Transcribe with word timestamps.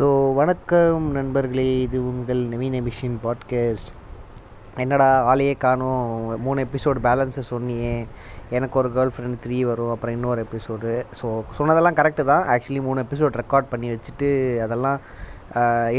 So 0.00 0.34
வணக்கம் 0.34 1.06
நண்பர்களே 1.12 1.64
இது 1.80 1.98
உங்கள் 2.10 2.38
நவீன 2.52 2.76
மிஷின் 2.86 3.16
பாட்காஸ்ட் 3.24 3.90
என்னடா 4.82 5.08
ஆளையே 5.30 5.54
காணும். 5.64 6.04
மூணு 6.44 6.64
எபிசோடு 6.66 7.00
பேலன்ஸை 7.06 7.42
சொன்னியே. 7.50 8.06
எனக்கு 8.50 8.78
ஒரு 8.78 8.88
கேர்ள் 8.94 9.12
ஃப்ரெண்ட் 9.14 9.40
த்ரீ 9.44 9.58
வரும் 9.70 9.90
அப்புறம் 9.90 10.14
இன்னொரு 10.16 10.44
எபிசோடு 10.46 10.92
ஸோ 11.18 11.26
சொன்னதெல்லாம் 11.58 11.98
கரெக்டு 12.00 12.24
தான். 12.24 12.46
ஆக்சுவலி 12.54 12.82
மூணு 12.88 13.04
எபிசோட் 13.06 13.38
ரெக்கார்ட் 13.42 13.70
பண்ணி 13.72 13.90
வச்சுட்டு 13.94 14.30
அதெல்லாம் 14.66 14.98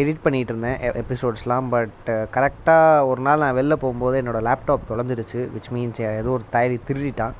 எடிட் 0.01 0.23
பண்ணிகிட்டு 0.25 0.53
இருந்தேன் 0.53 0.79
எபிசோட்ஸ்லாம் 1.03 1.69
பட் 1.75 2.09
கரெக்டாக 2.37 3.07
ஒரு 3.07 3.21
நாள் 3.21 3.43
நான் 3.45 3.57
வெளில 3.59 3.77
போகும்போது 3.83 4.17
என்னோடய 4.21 4.47
லேப்டாப் 4.49 4.89
தொலைஞ்சிருச்சு 4.91 5.41
விச் 5.57 5.71
மீன்ஸ் 5.75 6.01
ஏதோ 6.21 6.29
ஒரு 6.29 6.47
தயாரி 6.57 6.79
திருடிட்டான். 6.89 7.35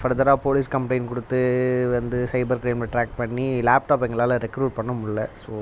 ஃபர்தராக 0.00 0.38
போலீஸ் 0.46 0.68
கம்ப்ளைண்ட் 0.74 1.10
கொடுத்து 1.12 1.38
வந்து 1.96 2.18
சைபர் 2.32 2.60
க்ரைமில் 2.62 2.92
ட்ராக் 2.94 3.14
பண்ணி 3.20 3.46
லேப்டாப் 3.68 4.04
எங்களால் 4.06 4.34
ரெக்ரூட் 4.46 4.78
பண்ண 4.78 4.92
முடில 5.00 5.22
ஸோ 5.44 5.54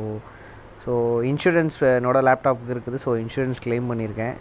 ஸோ 0.84 0.92
இன்சூரன்ஸ் 1.30 1.76
என்னோடய 1.98 2.26
லேப்டாப்புக்கு 2.28 2.74
இருக்குது. 2.74 2.98
ஸோ 3.04 3.10
இன்சூரன்ஸ் 3.22 3.62
க்ளைம் 3.64 3.88
பண்ணியிருக்கேன். 3.90 4.36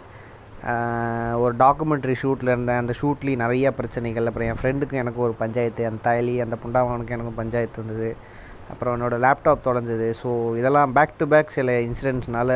ஒரு 1.42 1.54
டாக்குமெண்ட்ரி 1.62 2.14
ஷூட்டில் 2.20 2.52
இருந்தேன். 2.52 2.80
அந்த 2.82 2.92
ஷூட்லேயும் 3.00 3.42
நிறைய 3.44 3.70
பிரச்சனைகள். 3.78 4.28
அப்புறம் 4.28 4.48
என் 4.50 4.60
ஃப்ரெண்டுக்கும் 4.60 5.02
எனக்கு 5.02 5.20
ஒரு 5.26 5.34
பஞ்சாயத்து. 5.42 5.82
அந்த 5.88 6.00
தாயலி 6.08 6.34
அந்த 6.44 6.56
புண்டாவனுக்கும் 6.64 7.16
எனக்கும் 7.16 7.40
பஞ்சாயத்து 7.42 7.80
இருந்தது. 7.80 8.10
அப்புறம் 8.72 8.94
என்னோடய 8.96 9.22
லேப்டாப் 9.24 9.66
தொலைஞ்சது. 9.66 10.08
ஸோ 10.20 10.28
இதெல்லாம் 10.60 10.94
பேக் 10.98 11.18
டு 11.20 11.26
பேக் 11.34 11.56
சில 11.58 11.74
இன்சிடென்ட்ஸ்னால 11.88 12.52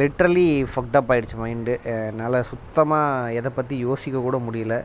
லிட்ரலி 0.00 0.48
ஃபக்டப் 0.72 1.10
ஆகிடுச்சு 1.14 1.38
மைண்டு 1.42 1.74
என்னால் 1.94 2.38
சுத்தமாக 2.50 3.32
எதை 3.40 3.52
பற்றி 3.58 3.76
யோசிக்க 3.88 4.22
கூட 4.28 4.38
முடியல. 4.48 4.76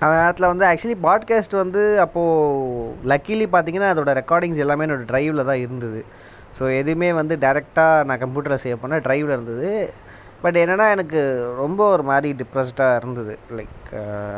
அந்த 0.00 0.14
நேரத்தில் 0.16 0.46
வந்து 0.46 0.64
ஆக்சுவலி 0.66 0.96
பாட்காஸ்ட் 1.02 1.56
வந்து 1.56 2.00
அப்போது 2.00 2.94
லக்கிலி 3.06 3.46
பார்த்தீங்கன்னா 3.52 3.90
அதோடய 3.94 4.20
ரெக்கார்டிங்ஸ் 4.20 4.62
எல்லாமே 4.64 4.84
என்னோடய 4.86 5.08
ட்ரைவில் 5.10 5.44
தான் 5.44 5.58
இருந்தது. 5.58 6.04
ஸோ 6.58 6.76
எதுவுமே 6.76 7.12
வந்து 7.12 7.36
டேரெக்டாக 7.36 8.04
நான் 8.04 8.18
கம்ப்யூட்டரில் 8.18 8.62
சேவ் 8.64 8.80
பண்ண 8.80 8.98
ட்ரைவில் 8.98 9.34
இருந்தது. 9.36 9.90
பட் 10.42 10.56
என்னென்னா 10.56 10.90
எனக்கு 10.90 11.20
ரொம்ப 11.56 11.88
ஒரு 11.88 12.02
மாதிரி 12.02 12.44
டிப்ரெஸ்டாக 12.44 12.96
இருந்தது. 12.96 13.38
லைக் 13.56 13.90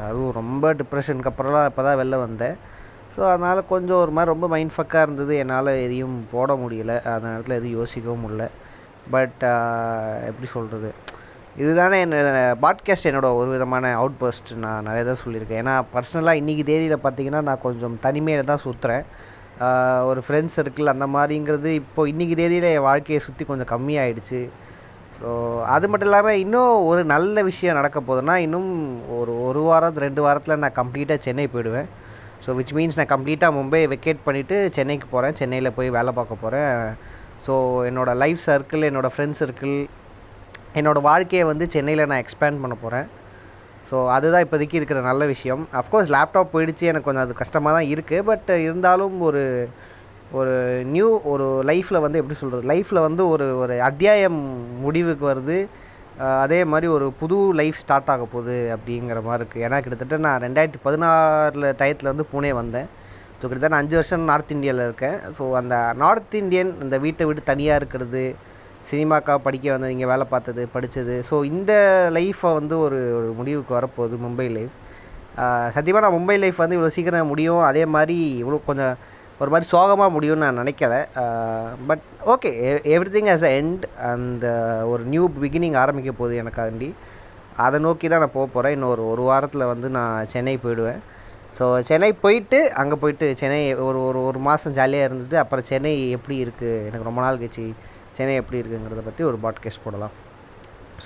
அதுவும் 0.08 0.32
ரொம்ப 0.32 0.74
டிப்ரெஷனுக்கு 0.74 1.30
அப்புறம்லாம் 1.32 1.64
இப்போ 1.64 1.82
தான் 1.82 1.98
வெளில 1.98 2.18
வந்தேன். 2.18 2.56
ஸோ 3.16 3.20
அதனால் 3.30 3.66
கொஞ்சம் 3.66 3.96
ஒரு 3.96 4.10
மாதிரி 4.10 4.32
ரொம்ப 4.32 4.48
மைண்ட் 4.48 4.76
ஃபக்காக 4.76 5.02
இருந்தது. 5.02 5.36
என்னால் 5.36 5.66
எதையும் 5.66 6.26
போட 6.32 6.52
முடியல. 6.54 6.92
அந்த 7.14 7.28
நேரத்தில் 7.28 7.58
எதுவும் 7.60 7.76
யோசிக்கவும் 7.80 8.24
முடியல. 8.26 8.46
பட் 9.10 9.42
எப்படி 10.30 10.46
சொல்கிறது 10.46 10.90
இதுதானே 11.60 11.96
என்ன 12.04 12.42
பாட்காஸ்ட் 12.62 13.08
என்னோடய 13.08 13.38
ஒரு 13.38 13.48
விதமான 13.54 13.88
அவுட் 13.98 14.16
பர்ஸ்ட் 14.20 14.50
நான் 14.62 14.86
நிறைய 14.88 15.02
தான் 15.08 15.20
சொல்லியிருக்கேன். 15.22 15.60
ஏன்னா 15.62 15.74
பர்சனலாக 15.94 16.40
இன்றைக்கி 16.40 16.62
தேதியில் 16.70 17.02
பார்த்தீங்கன்னா 17.04 17.40
நான் 17.48 17.62
கொஞ்சம் 17.64 17.96
தனிமையில் 18.06 18.50
தான் 18.50 18.62
சுற்றுறேன் 18.64 19.04
ஒரு 20.10 20.20
ஃப்ரெண்ட்ஸ் 20.26 20.56
சர்க்கிள் 20.58 20.92
அந்த 20.92 21.06
மாதிரிங்கிறது 21.16 21.70
இப்போ 21.80 22.06
இன்றைக்கி 22.12 22.34
தேதியில் 22.40 22.68
என் 22.70 22.86
வாழ்க்கையை 22.88 23.20
சுற்றி 23.26 23.44
கொஞ்சம் 23.50 23.70
கம்மியாயிடுச்சு. 23.74 24.40
ஸோ 25.18 25.28
அது 25.74 25.86
மட்டும் 25.90 26.08
இல்லாமல் 26.10 26.40
இன்னும் 26.44 26.74
ஒரு 26.90 27.02
நல்ல 27.14 27.42
விஷயம் 27.50 27.78
நடக்க 27.80 27.98
போகுதுன்னா 28.00 28.36
இன்னும் 28.46 28.70
ஒரு 29.18 29.32
ஒரு 29.48 29.62
வாரம் 29.68 30.02
ரெண்டு 30.06 30.22
வாரத்தில் 30.26 30.62
நான் 30.64 30.78
கம்ப்ளீட்டாக 30.80 31.24
சென்னை 31.26 31.46
போயிடுவேன். 31.54 31.88
ஸோ 32.44 32.50
விச் 32.58 32.76
மீன்ஸ் 32.78 32.98
நான் 33.00 33.14
கம்ப்ளீட்டாக 33.14 33.56
மும்பை 33.58 33.82
வெக்கேட் 33.94 34.26
பண்ணிவிட்டு 34.28 34.56
சென்னைக்கு 34.78 35.08
போகிறேன் 35.14 35.36
சென்னையில் 35.40 35.76
போய் 35.78 35.96
வேலை 35.98 36.12
பார்க்க 36.20 36.44
போகிறேன் 36.44 36.72
ஸோ 37.46 37.54
என்னோடய 37.90 38.20
லைஃப் 38.22 38.40
சர்க்கிள் 38.48 38.88
என்னோடய 38.88 39.14
ஃப்ரெண்ட்ஸ் 39.14 39.42
சர்க்கிள் 39.42 39.76
என்னோடய 40.78 41.06
வாழ்க்கையை 41.10 41.44
வந்து 41.52 41.64
சென்னையில் 41.74 42.08
நான் 42.10 42.22
எக்ஸ்பேண்ட் 42.24 42.62
பண்ண 42.62 42.74
போகிறேன் 42.84 43.08
ஸோ 43.88 43.96
அதுதான் 44.16 44.44
இப்போதைக்கு 44.44 44.78
இருக்கிற 44.78 44.98
நல்ல 45.08 45.22
விஷயம். 45.32 45.62
அஃப்கோர்ஸ் 45.80 46.12
லேப்டாப் 46.14 46.52
போயிடுச்சு 46.52 46.84
எனக்கு 46.90 47.06
கொஞ்சம் 47.08 47.24
அது 47.26 47.34
கஷ்டமாக 47.40 47.72
தான் 47.76 47.88
இருக்குது 47.94 48.26
பட் 48.30 48.50
இருந்தாலும் 48.66 49.16
ஒரு 49.28 49.42
ஒரு 50.40 50.52
நியூ 50.92 51.08
ஒரு 51.32 51.46
லைஃப்பில் 51.70 52.04
வந்து 52.04 52.20
எப்படி 52.20 52.36
சொல்கிறது 52.42 52.68
லைஃப்பில் 52.72 53.06
வந்து 53.06 53.22
ஒரு 53.32 53.46
ஒரு 53.62 53.74
அத்தியாயம் 53.88 54.38
முடிவுக்கு 54.84 55.24
வருது. 55.30 55.58
அதே 56.44 56.60
மாதிரி 56.70 56.86
ஒரு 56.94 57.06
புது 57.20 57.36
லைஃப் 57.60 57.80
ஸ்டார்ட் 57.82 58.10
ஆக 58.14 58.24
போகுது 58.32 58.56
அப்படிங்கிற 58.74 59.20
மாதிரி 59.28 59.40
இருக்குது 59.42 59.64
ஏன்னா 59.66 59.78
கிட்டத்தட்ட 59.84 60.18
நான் 60.26 60.42
ரெண்டாயிரத்தி 60.46 60.80
பதினாறில் 60.86 61.68
டயத்தில் 61.80 62.10
வந்து 62.12 62.26
புனே 62.32 62.50
வந்தேன். 62.60 62.88
ஸோ 63.38 63.44
கிட்டத்தட்ட 63.44 63.74
நான் 63.74 63.84
அஞ்சு 63.84 63.96
வருஷம் 63.98 64.26
நார்த் 64.30 64.54
இந்தியாவில் 64.56 64.84
இருக்கேன். 64.88 65.18
ஸோ 65.36 65.44
அந்த 65.60 65.76
நார்த் 66.02 66.36
இந்தியன் 66.42 66.72
இந்த 66.86 66.98
வீட்டை 67.04 67.26
விட்டு 67.28 67.44
தனியாக 67.52 67.80
இருக்கிறது 67.80 68.24
சினிமாக்காக 68.90 69.40
படிக்க 69.46 69.66
வந்தது 69.72 69.94
இங்கே 69.94 70.08
வேலை 70.12 70.26
பார்த்தது 70.34 70.62
படித்தது 70.74 71.16
ஸோ 71.30 71.36
இந்த 71.52 71.72
லைஃப்பை 72.18 72.50
வந்து 72.58 72.76
ஒரு 72.86 73.00
ஒரு 73.18 73.28
முடிவுக்கு 73.40 73.78
வரப்போகுது 73.78 74.16
மும்பை 74.24 74.48
லைஃப் 74.56 74.76
சத்தியமாக 75.74 76.04
நான் 76.04 76.16
மும்பை 76.16 76.36
லைஃப் 76.42 76.62
வந்து 76.62 76.76
இவ்வளோ 76.76 76.94
சீக்கிரம் 76.96 77.30
முடியும். 77.32 77.62
அதே 77.68 77.84
மாதிரி 77.94 78.16
இவ்வளோ 78.42 78.58
கொஞ்சம் 78.66 78.96
ஒரு 79.40 79.50
மாதிரி 79.52 79.66
சோகமாக 79.72 80.14
முடியும்னு 80.14 80.44
நான் 80.44 80.60
நினைக்கல. 80.62 80.94
But 81.88 82.02
okay 82.32 82.50
everything 83.14 83.30
has 83.34 83.46
a 83.48 83.52
end 83.60 83.84
அந்த 84.10 84.46
ஒரு 84.92 85.02
நியூ 85.12 85.24
பிகினிங் 85.38 85.78
ஆரம்பிக்க 85.82 86.12
போகுது 86.20 86.34
எனக்காண்டி. 86.42 86.90
அதை 87.64 87.78
நோக்கி 87.86 88.06
தான் 88.08 88.22
நான் 88.24 88.36
போக 88.36 88.46
போகிறேன் 88.52 88.74
இன்னும் 88.76 88.92
ஒரு 88.94 89.02
ஒரு 89.12 89.22
வாரத்தில் 89.30 89.70
வந்து 89.72 89.88
நான் 89.98 90.28
சென்னை 90.34 90.54
போயிடுவேன். 90.64 91.00
ஸோ 91.58 91.64
சென்னை 91.88 92.10
போயிட்டு 92.24 92.58
அங்கே 92.80 92.96
போயிட்டு 93.02 93.26
சென்னை 93.40 93.62
ஒரு 93.86 93.98
ஒரு 94.08 94.20
ஒரு 94.28 94.38
மாதம் 94.46 94.76
ஜாலியாக 94.78 95.08
இருந்துட்டு 95.08 95.36
அப்புறம் 95.42 95.66
சென்னை 95.70 95.92
எப்படி 96.16 96.36
இருக்குது 96.44 96.84
எனக்கு 96.88 97.08
ரொம்ப 97.08 97.20
நாள் 97.24 97.40
கழிச்சு 97.42 97.66
சென்னை 98.12 98.34
எப்படி 98.34 98.60
இருக்குங்கிறத 98.60 99.02
பற்றி 99.04 99.24
ஒரு 99.24 99.38
பாட்காஸ்ட் 99.42 99.84
போடலாம். 99.84 100.14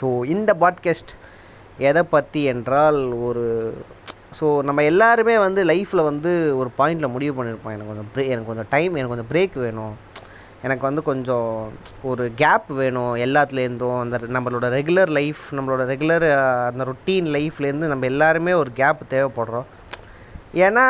ஸோ 0.01 0.25
இந்த 0.25 0.57
பாட்காஸ்ட் 0.61 1.13
எதை 1.79 2.03
பற்றி 2.03 2.43
என்றால் 2.45 3.13
ஒரு 3.13 3.45
ஸோ 4.41 4.47
நம்ம 4.63 4.83
எல்லாருமே 4.83 5.39
வந்து 5.39 5.65
லைஃப்பில் 5.65 6.09
வந்து 6.11 6.57
ஒரு 6.57 6.71
பாயிண்டில் 6.79 7.13
முடிவு 7.15 7.33
பண்ணியிருப்போம் 7.37 7.75
எனக்கு 7.75 7.87
கொஞ்சம் 7.87 8.11
ப்ரே 8.15 8.25
எனக்கு 8.27 8.47
கொஞ்சம் 8.47 8.71
டைம் 8.71 8.95
எனக்கு 8.95 9.15
கொஞ்சம் 9.15 9.31
பிரேக் 9.33 9.55
வேணும். 9.55 9.95
எனக்கு 10.63 10.85
வந்து 10.87 11.03
கொஞ்சம் 11.03 11.73
ஒரு 12.03 12.33
கேப் 12.35 12.69
வேணும் 12.69 13.15
எல்லாத்துலேருந்தும். 13.17 13.99
அந்த 14.01 14.19
நம்மளோட 14.19 14.69
ரெகுலர் 14.77 15.11
லைஃப் 15.19 15.43
நம்மளோட 15.51 15.83
ரெகுலர் 15.93 16.27
அந்த 16.67 16.85
ரொட்டீன் 16.85 17.29
லைஃப்லேருந்து 17.37 17.91
நம்ம 17.93 18.07
எல்லாருமே 18.07 18.53
ஒரு 18.53 18.73
கேப் 18.73 19.03
தேவைப்படுறோம். 19.11 19.69
ஏன்னா 20.55 20.87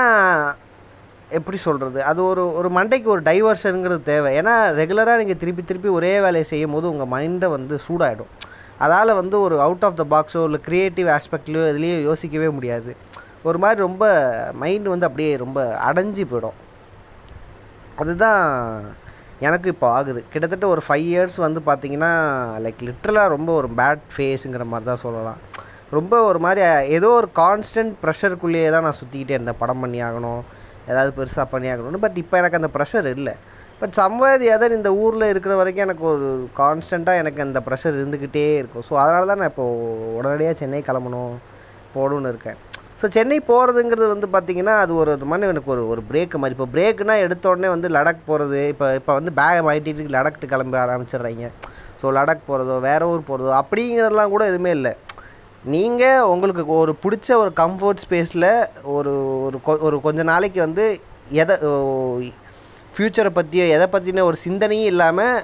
எப்படி 1.38 1.58
சொல்கிறது 1.66 1.98
அது 2.10 2.20
ஒரு 2.30 2.42
ஒரு 2.58 2.68
மண்டைக்கு 2.76 3.08
ஒரு 3.14 3.22
டைவர்ஷனுங்கிறது 3.28 4.02
தேவை. 4.12 4.30
ஏன்னா 4.40 4.54
ரெகுலராக 4.80 5.20
நீங்கள் 5.22 5.40
திருப்பி 5.42 5.62
திருப்பி 5.70 5.88
ஒரே 5.98 6.12
வேலையை 6.24 6.46
செய்யும் 6.50 6.74
போது 6.76 6.86
உங்கள் 6.92 7.10
மைண்டை 7.14 7.48
வந்து 7.56 7.76
சூடாகிடும் 7.86 8.32
அதால் 8.84 9.18
வந்து 9.20 9.36
ஒரு 9.46 9.56
அவுட் 9.66 9.86
ஆஃப் 9.88 9.98
த 10.00 10.04
பாக்ஸோ 10.12 10.42
இல்லை 10.48 10.60
க்ரியேட்டிவ் 10.68 11.08
ஆஸ்பெக்ட்லையோ 11.16 11.64
இதுலேயோ 11.72 11.96
யோசிக்கவே 12.08 12.48
முடியாது. 12.56 12.92
ஒரு 13.48 13.58
மாதிரி 13.62 13.78
ரொம்ப 13.86 14.04
மைண்டு 14.62 14.92
வந்து 14.92 15.08
அப்படியே 15.08 15.32
ரொம்ப 15.44 15.58
அடைஞ்சு 15.88 16.24
போயிடும். 16.32 16.56
அதுதான் 18.02 18.42
எனக்கு 19.46 19.68
இப்போ 19.72 19.86
ஆகுது. 19.98 20.20
கிட்டத்தட்ட 20.32 20.66
ஒரு 20.74 20.82
ஃபைவ் 20.86 21.06
இயர்ஸ் 21.12 21.38
வந்து 21.46 21.60
பார்த்திங்கன்னா 21.68 22.12
லைக் 22.64 22.84
லிட்ரலாக 22.88 23.32
ரொம்ப 23.36 23.50
ஒரு 23.60 23.68
பேட் 23.80 24.04
ஃபேஸுங்கிற 24.14 24.66
மாதிரி 24.72 24.88
தான் 24.90 25.02
சொல்லலாம். 25.04 25.40
ரொம்ப 25.96 26.14
ஒரு 26.28 26.38
மாதிரி 26.44 26.62
ஏதோ 26.98 27.08
ஒரு 27.20 27.28
கான்ஸ்டன்ட் 27.42 27.92
ப்ரெஷருக்குள்ளேயே 28.04 28.70
தான் 28.74 28.86
நான் 28.88 29.00
சுற்றிக்கிட்டே 29.00 29.36
இருந்தேன். 29.36 29.60
படம் 29.62 29.82
பண்ணி 29.84 30.00
ஆகணும். 30.08 30.42
ஏதாவது 30.90 31.12
பெருசாக 31.18 31.46
பண்ணியாகணும்னு. 31.52 32.02
பட் 32.04 32.18
இப்போ 32.22 32.36
எனக்கு 32.40 32.58
அந்த 32.60 32.70
ப்ரெஷர் 32.76 33.08
இல்லை. 33.16 33.34
பட் 33.80 33.94
சம்வேர் 34.00 34.42
எதர் 34.54 34.76
இந்த 34.76 34.90
ஊரில் 35.02 35.30
இருக்கிற 35.32 35.54
வரைக்கும் 35.60 35.86
எனக்கு 35.86 36.04
ஒரு 36.12 36.28
கான்ஸ்டண்ட்டாக 36.60 37.22
எனக்கு 37.22 37.40
அந்த 37.46 37.58
ப்ரெஷர் 37.66 37.98
இருந்துக்கிட்டே 38.00 38.44
இருக்கும். 38.60 38.84
ஸோ 38.88 38.94
அதனால 39.02 39.26
தான் 39.30 39.40
நான் 39.42 39.52
இப்போது 39.52 40.14
உடனடியாக 40.18 40.56
சென்னை 40.62 40.80
கிளம்பணும் 40.88 41.34
போகணுன்னு 41.96 42.32
இருக்கேன். 42.34 42.58
ஸோ 43.00 43.06
சென்னை 43.16 43.38
போகிறதுங்கிறது 43.48 44.06
வந்து 44.12 44.28
பார்த்திங்கன்னா 44.34 44.74
அது 44.82 44.92
ஒரு 45.00 45.16
மாதிரி 45.30 45.52
எனக்கு 45.54 45.72
ஒரு 45.74 45.82
ஒரு 45.94 46.02
பிரேக் 46.10 46.36
மாதிரி. 46.42 46.56
இப்போ 46.56 46.68
பிரேக்குனா 46.74 47.16
எடுத்த 47.24 47.50
உடனே 47.52 47.70
வந்து 47.74 47.88
லடாக் 47.96 48.28
போகிறது 48.30 48.60
இப்போ 48.74 48.86
இப்போ 49.00 49.14
வந்து 49.18 49.32
பேக் 49.40 49.64
மாட்டிட்டு 49.66 50.14
லடாக்ட்டு 50.16 50.52
கிளம்ப 50.52 50.78
ஆரம்பிச்சிடுறாங்க. 50.84 51.50
ஸோ 52.00 52.12
லடாக் 52.18 52.48
போகிறதோ 52.48 52.76
வேறு 52.88 53.10
ஊர் 53.12 53.28
போகிறதோ 53.30 53.52
அப்படிங்கிறதெல்லாம் 53.60 54.32
கூட 54.36 54.44
எதுவுமே 54.52 54.72
இல்லை. 54.78 54.92
நீங்கள் 55.74 56.26
உங்களுக்கு 56.32 56.72
ஒரு 56.82 56.92
பிடிச்ச 57.04 57.28
ஒரு 57.42 57.50
கம்ஃபர்ட் 57.60 58.02
ஸ்பேஸில் 58.02 58.50
ஒரு 58.96 59.12
ஒரு 59.46 59.58
ஒரு 59.86 59.96
கொஞ்ச 60.04 60.20
நாளைக்கு 60.30 60.60
வந்து 60.64 60.84
எதை 61.42 61.54
ஃப்யூச்சரை 62.94 63.30
பற்றியோ 63.38 63.64
எதை 63.76 63.86
பற்றின 63.94 64.24
ஒரு 64.28 64.36
சிந்தனையும் 64.44 64.90
இல்லாமல் 64.92 65.40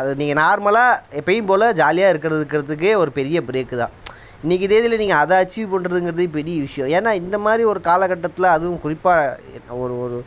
அது 0.00 0.10
நீங்கள் 0.20 0.38
நார்மலாக 0.42 1.00
எப்பயும் 1.20 1.48
போல் 1.50 1.66
ஜாலியாக 1.80 2.12
இருக்கிறதுக்கிறதுக்கே 2.12 2.92
ஒரு 3.02 3.10
பெரிய 3.18 3.40
பிரேக்கு 3.48 3.76
தான். 3.82 3.94
இன்றைக்கி 4.44 4.66
தேதியில் 4.72 5.00
நீங்கள் 5.02 5.22
அதை 5.22 5.36
அச்சீவ் 5.42 5.72
பண்ணுறதுங்கிறது 5.74 6.28
பெரிய 6.38 6.56
விஷயம். 6.66 6.90
ஏன்னா 6.96 7.12
இந்த 7.22 7.36
மாதிரி 7.46 7.64
ஒரு 7.72 7.80
காலகட்டத்தில் 7.88 8.54
அதுவும் 8.56 8.82
குறிப்பாக 8.84 9.74
ஒரு 9.82 9.96
ஒரு 10.04 10.18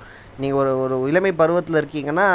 நீங்கள் 0.42 0.59
ஒரு 0.63 0.74
ஒரு 0.83 0.95
இளமை 1.12 1.33
பருவத்தில் 1.42 1.80
இருக்கீங்கன்னா 1.81 2.27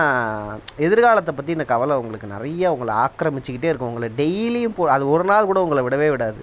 எதிர்காலத்தை 0.87 1.33
பற்றின 1.37 1.67
கவலை 1.75 1.95
உங்களுக்கு 2.03 2.35
நிறைய 2.37 2.73
உங்களை 2.75 2.95
ஆக்கிரமிச்சிக்கிட்டே 3.05 3.71
இருக்கும். 3.71 3.93
உங்களை 3.93 4.11
டெய்லியும் 4.23 4.77
போ 4.79 4.91
அது 4.97 5.05
ஒரு 5.17 5.27
நாள் 5.33 5.51
கூட 5.53 5.61
உங்களை 5.67 5.83
விடவே 5.87 6.11
விடாது. 6.15 6.43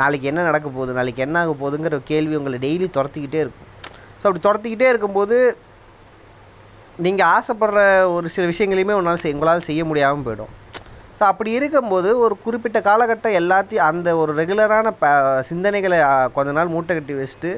நாளைக்கு 0.00 0.30
என்ன 0.30 0.40
நடக்க 0.48 0.68
போகுது 0.76 0.98
நாளைக்கு 0.98 1.24
என்ன 1.26 1.36
ஆக 1.42 1.52
போகுதுங்கிற 1.62 1.98
கேள்வி 2.10 2.34
உங்களை 2.40 2.58
டெய்லி 2.66 2.88
துரத்திக்கிட்டே 2.96 3.40
இருக்கும். 3.44 3.70
ஸோ 4.20 4.24
அப்படி 4.28 4.42
துரத்திக்கிட்டே 4.48 4.88
இருக்கும்போது 4.92 5.38
நீங்கள் 7.04 7.30
ஆசைப்படுற 7.36 7.80
ஒரு 8.16 8.26
சில 8.34 8.44
விஷயங்களையுமே 8.52 8.98
உன்னால் 8.98 9.22
செய் 9.22 9.34
உங்களால் 9.36 9.66
செய்ய 9.70 9.82
முடியாமல் 9.90 10.26
போயிடும். 10.26 10.52
ஸோ 11.18 11.22
அப்படி 11.30 11.50
இருக்கும்போது 11.58 12.08
ஒரு 12.24 12.34
குறிப்பிட்ட 12.44 12.78
காலகட்டம் 12.88 13.38
எல்லாத்தையும் 13.40 13.86
அந்த 13.90 14.08
ஒரு 14.22 14.32
ரெகுலரான 14.40 14.90
ப 15.02 15.10
சிந்தனைகளை 15.50 15.98
கொஞ்ச 16.36 16.50
நாள் 16.58 16.72
மூட்டை 16.74 16.94
கட்டி 16.96 17.14
வச்சுட்டு 17.18 17.52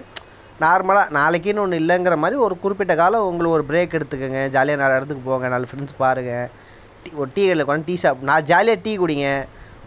நார்மலாக 0.62 1.14
நாளைக்குன்னு 1.18 1.62
ஒன்று 1.64 1.80
இல்லைங்கிற 1.82 2.14
மாதிரி 2.22 2.36
ஒரு 2.44 2.54
குறிப்பிட்ட 2.62 2.94
காலம் 3.00 3.26
உங்களுக்கு 3.30 3.56
ஒரு 3.58 3.64
பிரேக் 3.70 3.96
எடுத்துக்கோங்க. 3.98 4.40
ஜாலியாக 4.54 4.80
நாலு 4.82 4.96
இடத்துக்கு 4.98 5.22
போங்க 5.28 5.48
நாலு 5.54 5.68
ஃப்ரெண்ட்ஸ் 5.70 5.98
பாருங்கள் 6.02 6.48
டீ 7.02 7.10
ஒரு 7.20 7.28
டீ 7.34 7.42
கடையில் 7.42 7.68
கொண்டு 7.68 7.86
டீ 7.88 7.94
ஷாப் 8.02 8.24
நான் 8.30 8.46
ஜாலியாக 8.50 8.82
டீ 8.86 8.92
குடிங்க. 9.02 9.28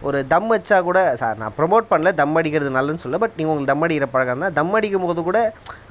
ஒரு 0.08 0.20
தம் 0.34 0.50
வச்சா 0.54 0.78
கூட 0.90 1.00
சார் 1.22 1.40
நான் 1.42 1.56
ப்ரொமோட் 1.58 1.90
பண்ணல 1.92 2.12
தம் 2.20 2.38
அடிக்கிறது 2.40 2.70
நல்லதுன்னு 2.78 3.04
சொல்ல 3.06 3.18
பட் 3.24 3.36
நீங்கள் 3.38 3.52
உங்களுக்கு 3.54 3.72
தம் 3.72 3.84
அடிக்கிற 3.86 4.08
பழக்கம் 4.14 4.44
தான். 4.46 4.56
தம் 4.60 4.76
அடிக்கும் 4.78 5.08
போது 5.08 5.22
கூட 5.30 5.40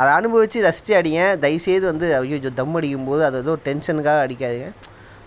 அதை 0.00 0.10
அனுபவித்து 0.18 0.64
ரசித்து 0.68 0.94
அடிங்க. 1.00 1.20
தயவுசெய்து 1.44 1.86
வந்து 1.92 2.06
ஐயோ 2.20 2.52
தம் 2.60 2.76
அடிக்கும் 2.80 3.08
போது 3.10 3.22
அது 3.28 3.38
ஏதோ 3.44 3.54
டென்ஷனுக்காக 3.68 4.24
அடிக்காதீங்க. 4.26 4.70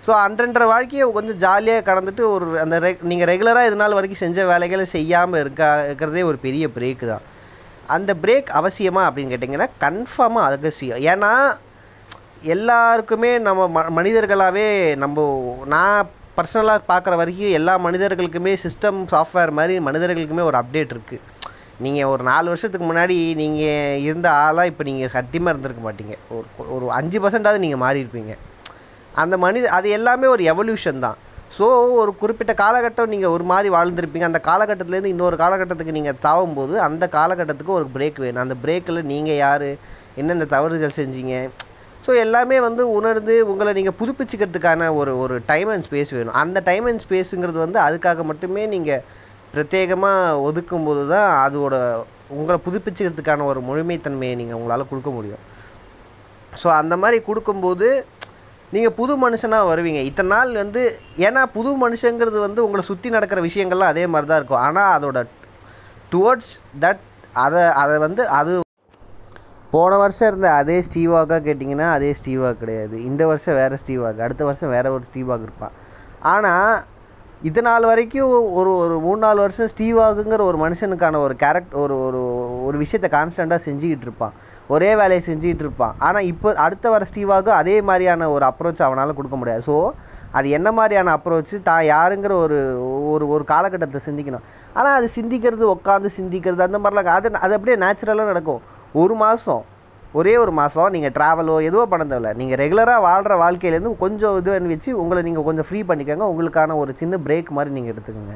ஸோ 0.06 0.12
அன்றன்ற 0.24 0.64
வாழ்க்கையை 0.72 1.06
கொஞ்சம் 1.18 1.40
ஜாலியாக 1.44 1.84
கடந்துட்டு 1.90 2.24
ஒரு 2.36 2.46
அந்த 2.64 2.78
ரெ 2.86 2.90
நீங்கள் 3.10 3.30
ரெகுலராக 3.32 3.68
இது 3.70 3.78
நாள் 3.82 3.96
வரைக்கும் 3.98 4.24
செஞ்ச 4.24 4.46
வேலைகளை 4.50 4.86
செய்யாமல் 4.96 5.42
இருக்கா 5.44 5.70
இருக்கிறதே 5.90 6.24
ஒரு 6.30 6.40
பெரிய 6.48 6.68
பிரேக் 6.78 7.06
தான். 7.12 7.24
அந்த 7.96 8.12
பிரேக் 8.24 8.50
அவசியமா 8.60 9.04
அப்படின்னு 9.08 9.34
கேட்டிங்கன்னா 9.34 9.70
கன்ஃபார்மாக 9.86 10.58
அவசியம். 10.58 11.00
ஏன்னா 11.14 11.32
எல்லாருக்குமே 12.56 13.32
நம்ம 13.48 13.68
ம 13.76 13.82
மனிதர்களாகவே 13.98 14.68
நம்ம 15.04 15.26
நான் 15.74 16.12
பர்சனலாக 16.38 16.82
பார்க்குற 16.92 17.14
வரைக்கும் 17.22 17.56
எல்லா 17.58 17.74
மனிதர்களுக்குமே 17.86 18.54
சிஸ்டம் 18.64 19.00
சாஃப்ட்வேர் 19.12 19.52
மாதிரி 19.58 19.74
மனிதர்களுக்குமே 19.88 20.44
ஒரு 20.50 20.58
அப்டேட் 20.62 20.94
இருக்குது 20.96 21.22
நீங்கள் 21.84 22.10
ஒரு 22.14 22.24
நாலு 22.30 22.48
வருஷத்துக்கு 22.52 22.86
முன்னாடி 22.90 23.16
நீங்கள் 23.42 24.02
இருந்த 24.08 24.28
ஆளாக 24.46 24.72
இப்போ 24.72 24.84
நீங்கள் 24.90 25.12
சத்தியமாக 25.16 25.54
இருந்திருக்க 25.54 25.82
மாட்டீங்க. 25.86 26.16
ஒரு 26.36 26.48
ஒரு 26.76 26.86
அஞ்சு 27.00 27.20
பர்சன்டாவது 27.24 27.64
நீங்கள் 27.66 27.82
மாறியிருப்பீங்க 27.84 28.34
அந்த 29.22 29.36
மனித 29.46 29.66
அது 29.78 29.88
எல்லாமே 29.98 30.28
ஒரு 30.36 30.44
எவல்யூஷன் 30.54 31.04
தான். 31.06 31.18
ஸோ 31.58 31.66
ஒரு 32.02 32.12
குறிப்பிட்ட 32.22 32.54
காலகட்டம் 32.62 33.12
நீங்கள் 33.14 33.34
ஒரு 33.36 33.46
மாதிரி 33.52 33.70
வாழ்ந்திருப்பீங்க. 33.76 34.28
அந்த 34.32 34.40
காலகட்டத்துலேருந்து 34.50 35.14
இன்னொரு 35.16 35.36
காலகட்டத்துக்கு 35.44 35.98
நீங்கள் 35.98 36.20
தாவும்போது 36.28 36.76
அந்த 36.88 37.08
காலகட்டத்துக்கு 37.18 37.78
ஒரு 37.80 37.88
பிரேக் 37.96 38.20
வேணும். 38.26 38.44
அந்த 38.46 38.56
பிரேக்கில் 38.64 39.08
நீங்கள் 39.12 39.40
யார்? 39.46 39.70
என்னென்ன 40.22 40.48
தவறுகள் 40.56 40.98
செஞ்சீங்க? 41.02 41.36
ஸோ 42.06 42.12
எல்லாமே 42.24 42.58
வந்து 42.68 42.84
உணர்ந்து 42.98 43.34
உங்களை 43.52 43.72
நீங்கள் 43.80 43.98
புதுப்பிச்சுக்கிறதுக்கான 44.00 44.88
ஒரு 45.00 45.12
ஒரு 45.24 45.36
டைம் 45.52 45.70
அண்ட் 45.74 45.86
ஸ்பேஸ் 45.88 46.12
வேணும். 46.18 46.38
அந்த 46.44 46.58
டைம் 46.70 46.88
அண்ட் 46.90 47.04
ஸ்பேஸுங்கிறது 47.06 47.60
வந்து 47.66 47.80
அதுக்காக 47.88 48.24
மட்டுமே 48.32 48.64
நீங்கள் 48.74 49.04
பிரத்யேகமாக 49.54 50.40
ஒதுக்கும்போது 50.48 51.04
தான் 51.14 51.30
அதோட 51.46 51.76
உங்களை 52.40 52.58
புதுப்பிச்சுக்கிறதுக்கான 52.66 53.46
ஒரு 53.52 53.62
முழுமைத்தன்மையை 53.70 54.36
நீங்கள் 54.42 54.58
உங்களால் 54.60 54.90
கொடுக்க 54.92 55.12
முடியும். 55.18 55.44
ஸோ 56.62 56.68
அந்த 56.82 56.96
மாதிரி 57.04 57.20
கொடுக்கும்போது 57.30 57.88
நீங்கள் 58.76 58.96
புது 59.00 59.14
மனுஷனாக 59.24 59.70
வருவீங்க. 59.72 60.02
இத்தனை 60.10 60.30
நாள் 60.36 60.52
வந்து 60.64 60.84
ஏன்னா 61.28 61.42
புது 61.56 61.72
மனுஷங்கிறது 61.86 62.40
வந்து 62.48 62.60
உங்களை 62.66 62.84
சுற்றி 62.90 63.10
நடக்கிற 63.16 63.42
விஷயங்கள்லாம் 63.48 63.94
அதே 63.94 64.06
மாதிரி 64.14 64.30
தான் 64.32 64.42
இருக்கும். 64.42 64.64
ஆனால் 64.68 64.92
அதோட 64.98 65.22
டுவர்ட்ஸ் 66.14 66.54
தட் 66.86 67.04
அதை 67.46 67.64
அதை 67.84 67.96
வந்து 68.08 68.24
அது 68.40 68.54
போன 69.74 69.92
வருஷம் 70.02 70.30
இருந்த 70.32 70.48
அதே 70.62 70.76
ஸ்டீவாக்காக 70.88 71.42
கேட்டிங்கன்னா 71.46 71.86
அதே 71.98 72.10
ஸ்டீவாக் 72.20 72.60
கிடையாது. 72.64 72.96
இந்த 73.10 73.22
வருஷம் 73.30 73.58
வேறு 73.60 73.76
ஸ்டீவாக் 73.82 74.20
அடுத்த 74.26 74.44
வருஷம் 74.50 74.74
வேறு 74.76 74.96
ஒரு 74.96 75.06
ஸ்டீவாக் 75.10 75.46
இருப்பான் 75.48 75.76
ஆனால் 76.34 76.74
இது 77.50 77.62
நாள் 77.68 77.88
வரைக்கும் 77.92 78.34
ஒரு 78.60 78.72
ஒரு 78.82 78.96
மூணு 79.06 79.20
நாலு 79.24 79.40
வருஷம் 79.46 79.72
ஸ்டீவாகுங்கிற 79.74 80.42
ஒரு 80.50 80.58
மனுஷனுக்கான 80.64 81.20
ஒரு 81.26 81.34
கேரக்ட் 81.44 81.74
ஒரு 81.84 81.96
ஒரு 82.08 82.22
ஒரு 82.68 82.78
விஷயத்தை 82.84 83.10
கான்ஸ்டண்ட்டாக 83.16 83.60
செஞ்சுக்கிட்டு 83.68 84.08
இருப்பான். 84.08 84.36
ஒரே 84.74 84.92
வேலையை 85.02 85.22
செஞ்சுக்கிட்டு 85.30 85.66
இருப்பான். 85.66 85.96
ஆனால் 86.08 86.28
இப்போ 86.32 86.54
அடுத்த 86.66 86.86
வர 86.94 87.06
ஸ்டீவாக 87.10 87.52
அதே 87.62 87.76
மாதிரியான 87.90 88.30
ஒரு 88.36 88.46
அப்ரோச் 88.52 88.86
அவனால் 88.88 89.18
கொடுக்க 89.18 89.38
முடியாது. 89.42 89.64
ஸோ 89.70 89.76
அது 90.38 90.48
என்ன 90.58 90.70
மாதிரியான 90.78 91.16
அப்ரோச் 91.18 91.56
தான் 91.70 91.84
யாருங்கிற 91.94 92.36
ஒரு 92.46 92.60
ஒரு 93.14 93.26
ஒரு 93.34 93.44
காலகட்டத்தை 93.54 94.02
சிந்திக்கணும். 94.08 94.46
ஆனால் 94.78 94.96
அது 95.00 95.10
சிந்திக்கிறது 95.18 95.66
உட்காந்து 95.76 96.12
சிந்திக்கிறது 96.20 96.64
அந்த 96.68 96.80
மாதிரிலாம் 96.84 97.20
அது 97.20 97.36
அது 97.48 97.58
அப்படியே 97.58 97.78
நேச்சுரலாக 97.86 98.32
நடக்கும். 98.34 98.62
ஒரு 99.02 99.14
மாதம் 99.24 99.64
ஒரே 100.20 100.34
ஒரு 100.42 100.52
மாதம் 100.58 100.92
நீங்கள் 100.96 101.14
ட்ராவலோ 101.16 101.54
எதுவோ 101.68 101.84
பண்ண 101.92 102.04
தேவையில்ல. 102.10 102.32
நீங்கள் 102.40 102.60
ரெகுலராக 102.62 103.02
வாழ்கிற 103.06 103.36
வாழ்க்கையிலேருந்து 103.44 103.92
கொஞ்சம் 104.04 104.36
இது 104.40 104.52
வச்சு 104.74 104.92
உங்களை 105.04 105.22
நீங்கள் 105.28 105.48
கொஞ்சம் 105.48 105.68
ஃப்ரீ 105.70 105.80
பண்ணிக்கோங்க. 105.90 106.26
உங்களுக்கான 106.34 106.76
ஒரு 106.82 106.92
சின்ன 107.02 107.18
பிரேக் 107.26 107.50
மாதிரி 107.58 107.72
நீங்கள் 107.78 107.94
எடுத்துக்கோங்க. 107.94 108.36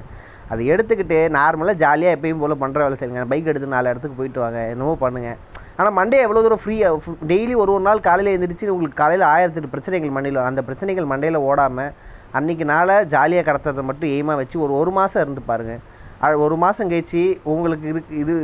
அது 0.54 0.62
எடுத்துக்கிட்டு 0.74 1.20
நார்மலாக 1.38 1.78
ஜாலியாக 1.84 2.16
எப்பயும் 2.18 2.42
போல் 2.44 2.62
பண்ணுற 2.64 2.82
வேலை 2.86 2.98
செய்யுங்க. 3.02 3.24
பைக் 3.34 3.52
எடுத்து 3.52 3.76
நாலு 3.76 3.92
இடத்துக்கு 3.92 4.20
போயிட்டு 4.22 4.42
வாங்க. 4.46 4.60
என்னவோ 4.74 4.96
பண்ணுங்கள் 5.04 5.38
ஆனால் 5.80 5.96
மண்டே 6.00 6.20
எவ்வளோ 6.26 6.42
தூரம் 6.46 6.64
ஃப்ரீயாக 6.64 7.16
டெய்லி 7.32 7.54
ஒரு 7.64 7.72
ஒரு 7.76 7.84
நாள் 7.88 8.06
காலையில் 8.08 8.34
எழுந்திரிச்சு 8.34 8.74
உங்களுக்கு 8.76 9.02
காலையில் 9.02 9.26
ஆயிரத்தெட்டு 9.34 9.74
பிரச்சனைகள் 9.74 10.16
மண்டையில் 10.16 10.40
அந்த 10.50 10.62
பிரச்சனைகள் 10.70 11.10
மண்டையில் 11.12 11.40
ஓடாமல் 11.50 11.92
அன்றைக்கி 12.38 12.66
நாளை 12.74 12.96
ஜாலியாக 13.16 13.46
கடத்துறதை 13.50 13.84
மட்டும் 13.90 14.14
எய்மாக 14.16 14.40
வச்சு 14.42 14.58
ஒரு 14.66 14.74
ஒரு 14.82 14.92
மாதம் 15.00 15.24
இருந்து 15.26 15.44
பாருங்கள் 15.52 16.44
ஒரு 16.46 16.56
மாதம் 16.64 16.90
கழிச்சு 16.92 17.22
உங்களுக்கு 17.54 17.88
இருக்கு 17.94 18.16
இது 18.24 18.36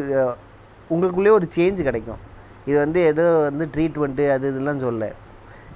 உங்களுக்குள்ளேயே 0.94 1.38
ஒரு 1.40 1.48
சேஞ்ச் 1.58 1.80
கிடைக்கும். 1.90 2.22
இது 2.70 2.78
வந்து 2.86 3.00
ஏதோ 3.12 3.28
வந்து 3.50 3.66
ட்ரீட்மெண்ட்டு 3.76 4.26
அது 4.36 4.52
இதெல்லாம் 4.54 4.84
சொல்ல. 4.88 5.06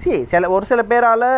சரி 0.02 0.18
சில 0.32 0.50
ஒரு 0.56 0.66
சில 0.72 0.82
பேரால் 0.90 1.30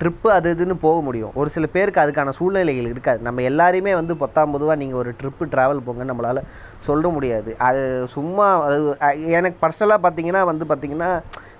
ட்ரிப்பு 0.00 0.28
அது 0.36 0.48
இதுன்னு 0.54 0.74
போக 0.84 0.98
முடியும். 1.06 1.32
ஒரு 1.40 1.48
சில 1.54 1.64
பேருக்கு 1.74 2.02
அதுக்கான 2.02 2.32
சூழ்நிலைகள் 2.38 2.90
இருக்காது. 2.92 3.20
நம்ம 3.26 3.42
எல்லாரையுமே 3.50 3.92
வந்து 3.98 4.14
பத்தாம் 4.22 4.54
பொதுவாக 4.54 4.76
நீங்கள் 4.82 5.00
ஒரு 5.02 5.10
ட்ரிப்பு 5.20 5.44
ட்ராவல் 5.52 5.82
போங்கன்னு 5.86 6.12
நம்மளால் 6.12 6.40
சொல்ல 6.88 7.08
முடியாது. 7.16 7.50
அது 7.68 7.82
சும்மா 8.14 8.46
அது 8.66 8.78
எனக்கு 9.38 9.58
பர்சனலாக 9.64 10.04
பார்த்தீங்கன்னா 10.06 10.42
வந்து 10.50 10.66
பார்த்திங்கன்னா 10.70 11.10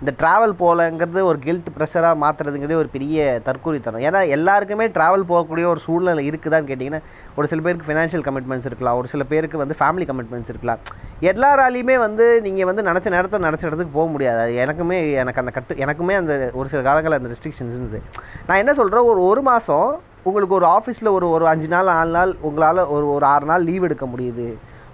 இந்த 0.01 0.13
ட்ராவல் 0.21 0.55
போகலங்கிறது 0.63 1.21
ஒரு 1.31 1.39
கில்ட் 1.47 1.69
ப்ரெஷராக 1.77 2.21
மாற்றுறதுங்கிறதே 2.23 2.81
ஒரு 2.83 2.89
பெரிய 2.97 3.27
தற்கூரித்தனம் 3.49 4.05
ஏன்னா 4.09 4.21
எல்லாருக்குமே 4.37 4.87
ட்ராவல் 4.97 5.29
போகக்கூடிய 5.31 5.67
ஒரு 5.73 5.81
சூழ்நிலை 5.87 6.25
இருக்குதான்னு 6.31 6.71
கேட்டிங்கன்னா 6.71 7.03
ஒரு 7.37 7.47
சில 7.53 7.61
பேருக்கு 7.67 7.89
ஃபினான்ஷியல் 7.91 8.27
கமிட்மெண்ட்ஸ் 8.29 8.69
இருக்கலாம். 8.71 8.99
ஒரு 9.03 9.09
சில 9.15 9.25
பேருக்கு 9.33 9.63
வந்து 9.65 9.77
ஃபேமிலி 9.81 10.07
கமிட்மெண்ட்ஸ் 10.11 10.53
இருக்கலாம். 10.55 10.83
எல்லாராலையுமே 11.31 11.97
வந்து 12.05 12.25
நீங்கள் 12.45 12.69
வந்து 12.69 12.83
நினச்ச 12.87 13.09
நேரத்தில் 13.15 13.45
நினச்ச 13.47 13.63
இடத்துக்கு 13.69 13.97
போக 13.99 14.09
முடியாது. 14.15 14.41
அது 14.45 14.55
எனக்குமே 14.65 14.99
எனக்கு 15.23 15.41
அந்த 15.43 15.53
கட்டு 15.57 15.75
எனக்குமே 15.85 16.15
அந்த 16.21 16.35
ஒரு 16.59 16.69
சில 16.73 16.81
காலங்களில் 16.89 17.19
அந்த 17.21 17.31
ரெஸ்ட்ரிக்ஷன்ஸ் 17.33 17.77
இருந்தது. 17.77 18.01
நான் 18.49 18.61
என்ன 18.63 18.75
சொல்கிறேன் 18.81 19.09
ஒரு 19.11 19.21
ஒரு 19.31 19.43
மாதம் 19.49 19.91
உங்களுக்கு 20.29 20.57
ஒரு 20.59 20.67
ஆஃபீஸில் 20.77 21.11
ஒரு 21.17 21.27
ஒரு 21.37 21.45
அஞ்சு 21.53 21.69
நாள் 21.75 21.91
நாலு 21.93 22.13
நாள் 22.19 22.33
உங்களால் 22.49 22.81
ஒரு 22.95 23.07
ஒரு 23.15 23.27
ஆறு 23.33 23.47
நாள் 23.53 23.67
லீவ் 23.69 23.87
எடுக்க 23.89 24.07
முடியுது. 24.13 24.49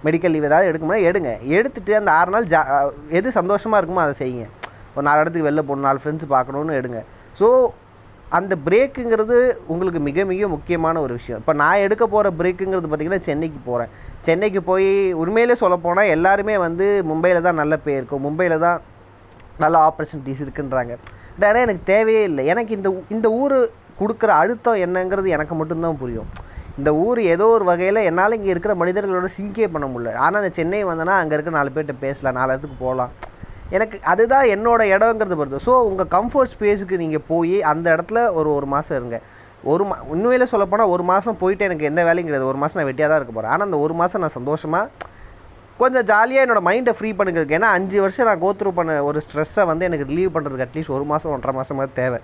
மெடிக்கல் 0.05 0.33
லீவ் 0.35 0.47
ஏதாவது 0.49 0.69
எடுக்க 0.71 0.85
முடியாது 0.87 1.09
எடுங்க. 1.11 1.31
எடுத்துகிட்டு 1.57 1.93
அந்த 1.99 2.11
ஆறு 2.19 2.31
நாள் 2.35 2.47
ஜா 2.53 2.61
எது 3.19 3.31
சந்தோஷமாக 3.39 3.79
இருக்குமோ 3.81 4.03
அதை 4.05 4.15
செய்யுங்க. 4.21 4.47
ஒரு 4.95 5.05
நாலு 5.09 5.21
இடத்துக்கு 5.23 5.49
வெளில 5.49 5.63
போகணும் 5.67 5.87
நாலு 5.89 6.01
ஃப்ரெண்ட்ஸ் 6.03 6.33
பார்க்கணுன்னு 6.35 6.77
எடுங்க. 6.81 7.01
ஸோ 7.39 7.47
அந்த 8.31 8.55
பிரேக்குங்கிறது 8.65 9.53
உங்களுக்கு 9.67 9.99
மிக 9.99 10.25
மிக 10.25 10.47
முக்கியமான 10.47 11.01
ஒரு 11.01 11.13
விஷயம். 11.13 11.39
இப்போ 11.39 11.53
நான் 11.53 11.75
எடுக்க 11.75 12.07
போகிற 12.07 12.33
பிரேக்குங்கிறது 12.39 12.83
பார்த்திங்கன்னா 12.91 13.19
சென்னைக்கு 13.19 13.59
போகிறேன் 13.65 13.89
சென்னைக்கு 14.21 14.61
போய் 14.63 15.13
உண்மையிலே 15.13 15.55
சொல்லப்போனால் 15.55 16.05
எல்லாருமே 16.05 16.57
வந்து 16.57 17.03
மும்பையில் 17.09 17.41
தான் 17.41 17.55
நல்ல 17.55 17.77
பேர் 17.77 17.95
இருக்கும். 17.95 18.25
மும்பையில் 18.25 18.59
தான் 18.59 18.81
நல்ல 19.59 19.77
ஆப்பர்ச்சுனிட்டிஸ் 19.87 20.43
இருக்குன்றாங்க. 20.43 20.97
ஆனால் 21.41 21.61
எனக்கு 21.61 21.79
தேவையே 21.83 22.23
இல்லை. 22.23 22.45
எனக்கு 22.45 22.75
இந்த 22.75 22.89
ஊ- 22.89 23.03
இந்த 23.09 23.29
ஊர் 23.29 23.69
கொடுக்குற 23.99 24.25
அழுத்தம் 24.25 24.75
என்னங்கிறது 24.75 25.27
எனக்கு 25.27 25.55
மட்டும்தான் 25.55 25.97
புரியும். 25.97 26.29
இந்த 26.77 26.95
ஊர் 26.95 27.21
ஏதோ 27.21 27.45
ஒரு 27.45 27.63
வகையில் 27.63 27.95
என்னால் 27.95 28.35
இங்கே 28.35 28.49
இருக்கிற 28.49 28.73
மனிதர்களோட 28.75 29.25
சிங்கே 29.25 29.67
பண்ண 29.67 29.87
முடியல. 29.87 30.13
ஆனால் 30.13 30.41
அந்த 30.41 30.53
சென்னை 30.53 30.85
வந்தேன்னா 30.85 31.15
அங்கே 31.23 31.33
இருக்க 31.33 31.51
நாலு 31.51 31.71
பேர்கிட்ட 31.75 31.93
பேசலாம் 31.99 32.33
நாலு 32.33 32.47
இடத்துக்கு 32.47 32.75
போகலாம். 32.79 33.11
எனக்கு 33.75 33.97
அதுதான் 34.11 34.47
என்னோடய 34.55 34.93
இடங்கிறது 34.95 35.37
பொறுத்து. 35.39 35.65
ஸோ 35.67 35.73
உங்கள் 35.89 36.09
கம்ஃபர்ட் 36.15 36.53
ஸ்பேஸுக்கு 36.55 37.01
நீங்கள் 37.03 37.25
போய் 37.31 37.55
அந்த 37.71 37.87
இடத்துல 37.95 38.19
ஒரு 38.39 38.49
ஒரு 38.57 38.67
மாதம் 38.73 38.97
இருங்க. 38.99 39.19
ஒரு 39.71 39.83
மா 39.89 39.95
உண்மையில 40.13 40.45
சொல்லப்போனால் 40.51 40.91
ஒரு 40.95 41.03
மாதம் 41.11 41.39
போயிட்டு 41.41 41.65
எனக்கு 41.69 41.87
எந்த 41.89 42.01
வேலையும் 42.07 42.27
கிடையாது. 42.27 42.51
ஒரு 42.51 42.59
மாதம் 42.61 42.79
நான் 42.79 42.89
வெட்டியாக 42.89 43.09
தான் 43.11 43.19
இருக்க 43.21 43.33
போகிறேன் 43.35 43.53
ஆனால் 43.55 43.67
அந்த 43.67 43.79
ஒரு 43.85 43.95
மாதம் 44.01 44.23
நான் 44.23 44.37
சந்தோஷமாக 44.39 45.09
கொஞ்சம் 45.81 46.07
ஜாலியாக 46.11 46.45
என்னோட 46.45 46.61
மைண்டை 46.69 46.93
ஃப்ரீ 46.97 47.09
பண்ணுறதுக்கு 47.19 47.57
ஏன்னா 47.57 47.69
அஞ்சு 47.77 47.97
வருஷம் 48.03 48.27
நான் 48.29 48.41
கோத்ரூ 48.45 48.71
பண்ண 48.79 48.97
ஒரு 49.09 49.19
ஸ்ட்ரெஸ்ஸை 49.25 49.63
வந்து 49.71 49.87
எனக்கு 49.89 50.07
ரிலீவ் 50.11 50.33
பண்ணுறதுக்கு 50.35 50.65
அட்லீஸ்ட் 50.67 50.95
ஒரு 50.97 51.05
மாதம் 51.11 51.33
ஒன்றரை 51.35 51.53
மாதமாக 51.59 51.87
தேவை. 52.01 52.19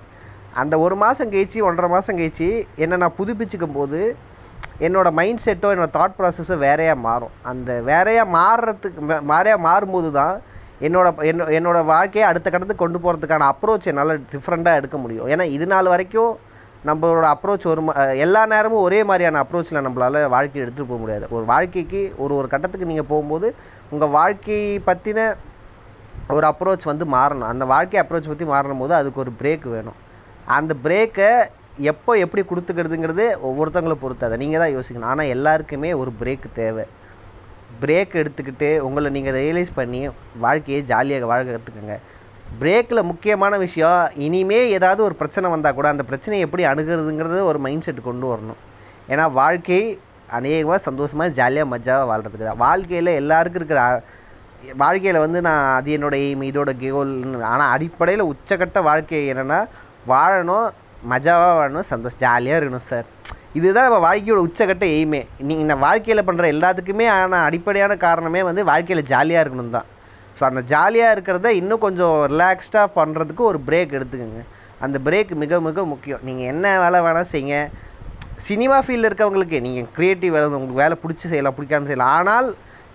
அந்த 0.61 0.75
ஒரு 0.85 0.95
மாதம் 1.03 1.31
கழிச்சு 1.33 1.59
ஒன்றரை 1.69 1.89
மாதம் 1.95 2.17
கழிச்சு 2.19 2.49
என்னை 2.83 2.97
நான் 3.03 3.17
புதுப்பிச்சுக்கும் 3.19 3.77
போது 3.79 4.01
என்னோடய 4.87 5.17
மைண்ட் 5.19 5.43
செட்டோ 5.45 5.71
என்னோடய 5.73 5.95
தாட் 5.97 6.17
ப்ராசஸோ 6.19 6.55
வேறையாக 6.67 6.99
மாறும். 7.07 7.33
அந்த 7.51 7.71
வேறையாக 7.89 8.33
மாறுறதுக்கு 8.37 9.01
வேறையாக 9.33 9.65
மாறும்போது 9.67 10.11
தான் 10.19 10.35
என்னோட 10.85 11.07
என்ன 11.29 11.45
என்னோடய 11.57 11.85
வாழ்க்கையை 11.93 12.25
அடுத்த 12.29 12.47
கட்டத்துக்கு 12.49 12.83
கொண்டு 12.83 12.99
போகிறதுக்கான 13.03 13.47
அப்ரோச் 13.53 13.87
என்னால் 13.91 14.13
டிஃப்ரெண்ட்டாக 14.33 14.79
எடுக்க 14.79 14.97
முடியும். 15.03 15.27
ஏன்னா 15.33 15.45
இது 15.55 15.67
நாள் 15.73 15.91
வரைக்கும் 15.93 16.33
நம்மளோட 16.87 17.27
அப்ரோச் 17.35 17.65
ஒரு 17.71 17.81
எல்லா 18.25 18.41
நேரமும் 18.51 18.83
ஒரே 18.87 18.99
மாதிரியான 19.09 19.39
அப்ரோச்சில் 19.43 19.85
நம்மளால் 19.87 20.19
வாழ்க்கையை 20.35 20.61
எடுத்துகிட்டு 20.65 20.91
போக 20.91 20.99
முடியாது. 21.03 21.25
ஒரு 21.35 21.45
வாழ்க்கைக்கு 21.53 22.01
ஒரு 22.23 22.33
ஒரு 22.39 22.47
கட்டத்துக்கு 22.53 22.89
நீங்கள் 22.91 23.09
போகும்போது 23.11 23.49
உங்கள் 23.93 24.13
வாழ்க்கையை 24.17 24.75
பற்றின 24.89 25.29
ஒரு 26.35 26.45
அப்ரோச் 26.51 26.85
வந்து 26.91 27.05
மாறணும். 27.15 27.49
அந்த 27.53 27.65
வாழ்க்கை 27.73 27.99
அப்ரோச் 28.03 28.31
பற்றி 28.31 28.47
மாறணும் 28.53 28.83
போது 28.83 28.93
அதுக்கு 28.99 29.23
ஒரு 29.25 29.33
பிரேக் 29.41 29.65
வேணும். 29.75 29.97
அந்த 30.57 30.73
பிரேக்கை 30.85 31.31
எப்போ 31.91 32.11
எப்படி 32.25 32.43
கொடுத்துக்கிறதுங்கிறது 32.49 33.25
ஒவ்வொருத்தவங்களை 33.47 33.97
பொறுத்து 34.03 34.27
அதை. 34.27 34.37
நீங்கள் 34.43 34.61
தான் 34.63 34.75
யோசிக்கணும். 34.77 35.11
ஆனால் 35.13 35.31
எல்லாருக்குமே 35.35 35.91
ஒரு 36.03 36.13
பிரேக் 36.21 36.47
தேவை. 36.61 36.85
பிரேக் 37.81 38.13
எடுத்துக்கிட்டு 38.21 38.69
உங்களை 38.87 39.09
நீங்கள் 39.15 39.35
ரியலைஸ் 39.39 39.71
பண்ணி 39.79 40.01
வாழ்க்கையை 40.45 40.81
ஜாலியாக 40.91 41.29
வாழ 41.31 41.41
கற்றுக்குங்க 41.43 41.95
பிரேக்கில் 42.59 43.07
முக்கியமான 43.11 43.53
விஷயம் 43.65 44.01
இனிமே 44.25 44.59
ஏதாவது 44.77 45.01
ஒரு 45.07 45.15
பிரச்சனை 45.21 45.47
வந்தால் 45.53 45.77
கூட 45.77 45.87
அந்த 45.93 46.03
பிரச்சனையை 46.09 46.43
எப்படி 46.45 46.63
அணுகிறதுங்கிறது 46.71 47.39
ஒரு 47.49 47.59
மைண்ட் 47.65 47.85
செட் 47.87 48.07
கொண்டு 48.09 48.27
வரணும். 48.31 48.61
ஏன்னா 49.11 49.25
வாழ்க்கை 49.41 49.81
அநேகமாக 50.37 50.79
சந்தோஷமாக 50.85 51.35
ஜாலியாக 51.39 51.71
மஜாவாக 51.73 52.09
வாழ்கிறதுக்கு 52.11 52.47
தான். 52.49 52.63
வாழ்க்கையில் 52.65 53.11
எல்லாருக்கும் 53.21 53.61
இருக்கிற 53.61 53.81
வாழ்க்கையில் 54.81 55.23
வந்து 55.25 55.39
நான் 55.47 55.63
அது 55.79 55.89
என்னோடய 55.97 56.25
எய்ம் 56.27 56.47
இதோட 56.49 56.71
கோல் 56.79 57.13
ஆனால் 57.51 57.71
அடிப்படையில் 57.75 58.29
உச்சக்கட்ட 58.31 58.81
வாழ்க்கை 58.89 59.21
என்னென்னா 59.33 59.59
வாழணும் 60.11 60.67
மஜாவாக 61.11 61.53
வாழணும் 61.59 61.89
சந்தோஷம் 61.91 62.23
ஜாலியாக 62.25 62.59
இருக்கணும் 62.59 62.89
சார் 62.91 63.07
இதுதான் 63.57 63.87
நம்ம 63.87 63.99
வாழ்க்கையோட 64.07 64.39
உச்சக்கட்ட 64.47 64.85
எய்மே. 64.97 65.21
நீங்கள் 65.49 65.69
நான் 65.69 65.83
வாழ்க்கையில் 65.87 66.27
பண்ணுற 66.27 66.47
எல்லாத்துக்குமே 66.55 67.05
ஆனால் 67.13 67.45
அடிப்படையான 67.49 67.93
காரணமே 68.05 68.41
வந்து 68.49 68.63
வாழ்க்கையில் 68.71 69.09
ஜாலியாக 69.13 69.43
இருக்கணும் 69.43 69.75
தான். 69.77 69.87
ஸோ 70.37 70.43
அந்த 70.49 70.61
ஜாலியாக 70.73 71.13
இருக்கிறத 71.15 71.51
இன்னும் 71.61 71.83
கொஞ்சம் 71.85 72.17
ரிலாக்ஸ்டாக 72.33 72.93
பண்ணுறதுக்கு 72.99 73.43
ஒரு 73.51 73.59
பிரேக் 73.67 73.95
எடுத்துக்கோங்க. 73.97 74.43
அந்த 74.85 74.97
பிரேக் 75.07 75.31
மிக 75.43 75.59
மிக 75.67 75.85
முக்கியம். 75.93 76.23
நீங்கள் 76.27 76.49
என்ன 76.53 76.75
வேலை 76.83 76.99
வேணால் 77.07 77.31
செய்யுங்க 77.33 77.57
சினிமா 78.47 78.77
ஃபீல்டில் 78.85 79.09
இருக்கவங்களுக்கு 79.09 79.59
நீங்கள் 79.65 79.87
க்ரியேட்டிவ் 79.95 80.33
வேலை 80.35 80.47
உங்களுக்கு 80.49 80.81
வேலை 80.83 80.95
பிடிச்சி 81.03 81.25
செய்யலாம் 81.31 81.57
பிடிக்காம 81.57 81.87
செய்யலாம். 81.89 82.15
ஆனால் 82.19 82.49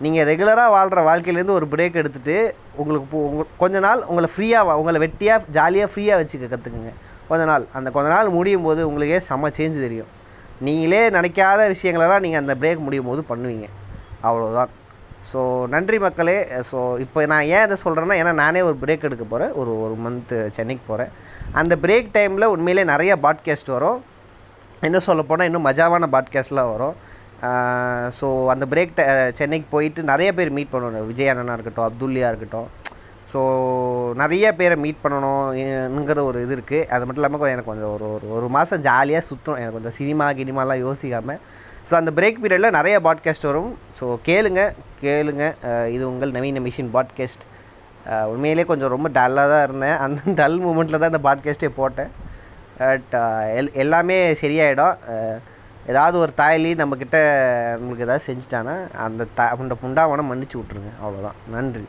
நீங்கள் 0.04 0.26
ரெகுலராக 0.30 0.70
வாழ்கிற 0.76 1.00
வாழ்க்கையிலேருந்து 1.08 1.58
ஒரு 1.58 1.66
பிரேக் 1.72 2.00
எடுத்துகிட்டு 2.02 2.36
உங்களுக்கு 2.80 3.16
உங்க 3.28 3.44
கொஞ்ச 3.62 3.76
நாள் 3.86 4.00
உங்களை 4.10 4.28
ஃப்ரீயாக 4.34 4.78
உங்களை 4.80 5.00
வெட்டியாக 5.04 5.50
ஜாலியாக 5.56 5.90
ஃப்ரீயாக 5.92 6.20
வச்சுக்க 6.22 6.46
கற்றுக்குங்க 6.54 6.92
கொஞ்ச 7.30 7.42
நாள். 7.52 7.64
அந்த 7.78 7.88
கொஞ்ச 7.96 8.08
நாள் 8.16 8.36
முடியும் 8.38 8.66
போது 8.68 8.80
உங்களுக்கே 8.90 9.20
செம்ம 9.28 9.50
சேஞ்ச் 9.58 9.84
தெரியும். 9.86 10.10
நீங்களே 10.68 11.02
நினைக்காத 11.16 11.60
விஷயங்களெல்லாம் 11.74 12.24
நீங்கள் 12.24 12.42
அந்த 12.42 12.54
பிரேக் 12.62 12.84
முடியும் 12.86 13.10
போது 13.10 13.22
பண்ணுவீங்க. 13.32 13.66
அவ்வளோதான் 14.28 14.72
ஸோ 15.30 15.40
நன்றி 15.74 15.98
மக்களே. 16.04 16.36
ஸோ 16.70 16.78
இப்போ 17.04 17.20
நான் 17.32 17.48
ஏன் 17.56 17.64
இதை 17.66 17.76
சொல்கிறேன்னா 17.84 18.16
ஏன்னா 18.20 18.32
நானே 18.42 18.60
ஒரு 18.68 18.76
பிரேக் 18.82 19.06
எடுக்க 19.08 19.24
போகிறேன் 19.32 19.52
ஒரு 19.60 19.72
ஒரு 19.84 19.94
மந்த்து 20.04 20.38
சென்னைக்கு 20.56 20.84
போகிறேன் 20.88 21.12
அந்த 21.60 21.74
பிரேக் 21.84 22.08
டைமில் 22.16 22.52
உண்மையிலே 22.54 22.84
நிறைய 22.92 23.12
பாட்காஸ்ட் 23.24 23.74
வரும். 23.76 23.98
இன்னும் 24.86 25.06
சொல்ல 25.08 25.22
போனால் 25.30 25.48
இன்னும் 25.50 25.66
மஜாவான 25.68 26.08
பாட்காஸ்ட்லாம் 26.14 26.72
வரும். 26.74 26.96
ஸோ 28.18 28.26
அந்த 28.54 28.64
பிரேக் 28.72 28.94
சென்னைக்கு 29.40 29.68
போயிட்டு 29.74 30.02
நிறைய 30.12 30.30
பேர் 30.38 30.56
மீட் 30.58 30.72
பண்ணணும் 30.74 31.08
விஜய் 31.10 31.30
அண்ணனா 31.32 31.56
இருக்கட்டும் 31.58 31.86
அப்துல்லியாக 31.88 32.32
இருக்கட்டும். 32.32 32.68
ஸோ 33.32 33.40
நிறைய 34.20 34.46
பேரை 34.58 34.76
மீட் 34.84 35.02
பண்ணணுங்கிற 35.04 36.22
ஒரு 36.30 36.38
இது 36.44 36.54
இருக்குது 36.56 36.88
அது 36.94 37.04
மட்டும் 37.06 37.22
இல்லாமல் 37.22 37.52
எனக்கு 37.54 37.70
கொஞ்சம் 37.72 37.92
ஒரு 37.96 38.06
ஒரு 38.14 38.26
ஒரு 38.38 38.48
மாதம் 38.56 38.84
ஜாலியாக 38.88 39.28
சுற்றும் 39.30 39.60
எனக்கு 39.60 39.76
கொஞ்சம் 39.78 39.96
சினிமா 40.00 40.26
கினிமாலாம் 40.40 40.82
யோசிக்காமல் 40.86 41.40
ஸோ 41.88 41.94
அந்த 41.98 42.10
பிரேக் 42.18 42.42
பீரியடில் 42.42 42.76
நிறைய 42.78 42.96
பாட்காஸ்ட் 43.06 43.48
வரும். 43.48 43.70
ஸோ 43.98 44.04
கேளுங்க 44.26 44.60
கேளுங்க. 45.04 45.44
இது 45.94 46.02
உங்கள் 46.10 46.34
நவீன 46.36 46.60
மிஷின் 46.66 46.92
பாட்காஸ்ட் 46.96 47.44
உண்மையிலே 48.32 48.64
கொஞ்சம் 48.70 48.92
ரொம்ப 48.94 49.08
டல்லாக 49.16 49.50
தான் 49.52 49.64
இருந்தேன். 49.66 49.96
அந்த 50.04 50.20
டல் 50.40 50.58
மூமெண்ட்டில் 50.66 51.00
தான் 51.00 51.12
இந்த 51.12 51.22
பாட்காஸ்ட்டே 51.28 51.70
போட்டேன். 51.80 52.12
பட் 52.78 53.14
எல் 53.58 53.72
எல்லாமே 53.84 54.18
சரியாயிடும். 54.42 54.96
ஏதாவது 55.92 56.16
ஒரு 56.24 56.32
தாயலி 56.40 56.70
நம்மக்கிட்ட 56.80 57.18
நம்மளுக்கு 57.78 58.06
ஏதாவது 58.06 58.26
செஞ்சுட்டானா 58.28 58.76
அந்த 59.06 59.26
த 59.38 59.48
அந்த 59.64 59.76
புண்டாவனை 59.82 60.24
மன்னிச்சு 60.30 60.58
விட்ருங்க 60.60 60.92
அவ்வளோதான் 61.02 61.40
நன்றி. 61.56 61.84